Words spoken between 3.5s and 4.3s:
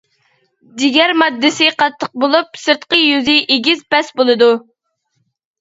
ئېگىز-پەس